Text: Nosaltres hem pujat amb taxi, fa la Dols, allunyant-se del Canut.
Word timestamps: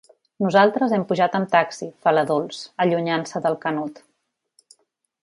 Nosaltres 0.43 0.95
hem 0.97 1.03
pujat 1.11 1.35
amb 1.39 1.51
taxi, 1.51 1.89
fa 2.07 2.13
la 2.15 2.23
Dols, 2.31 2.63
allunyant-se 2.87 3.43
del 3.45 3.59
Canut. 3.67 4.03